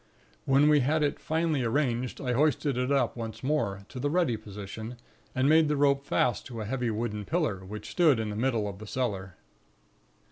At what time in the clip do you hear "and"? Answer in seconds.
5.35-5.47